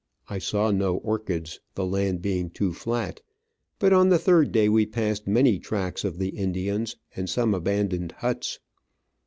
[0.27, 3.21] I saw no orchids, the land being too flat;
[3.77, 8.13] but on the third day we passed many tracks of the Indians, and some abandoned
[8.13, 8.57] huts.